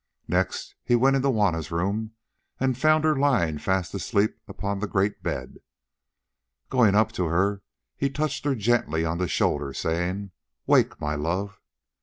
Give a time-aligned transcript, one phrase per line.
[0.27, 2.13] Next he went into Juanna's room
[2.59, 5.59] and found her lying fast asleep upon the great bed.
[6.69, 7.61] Going up to her
[7.95, 10.31] he touched her gently on the shoulder, saying,
[10.65, 11.61] "Wake, my love."